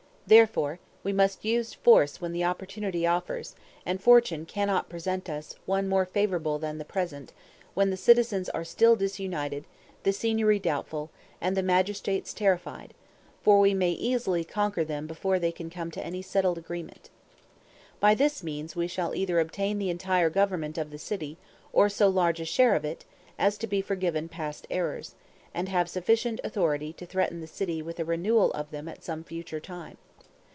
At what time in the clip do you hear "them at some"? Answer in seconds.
28.71-29.25